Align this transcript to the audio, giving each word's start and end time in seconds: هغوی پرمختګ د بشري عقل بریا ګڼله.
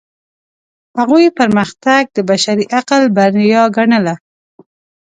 هغوی 0.99 1.35
پرمختګ 1.39 2.01
د 2.15 2.17
بشري 2.29 2.65
عقل 2.77 3.01
بریا 3.17 3.63
ګڼله. 3.75 4.15